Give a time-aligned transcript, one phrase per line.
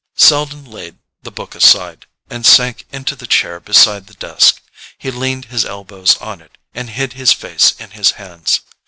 [0.15, 4.59] Selden laid the book aside, and sank into the chair beside the desk.
[4.97, 8.61] He leaned his elbows on it, and hid his face in his hands.